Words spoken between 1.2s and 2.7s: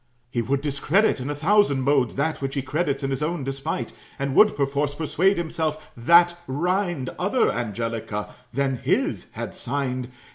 a thousand modes, That which he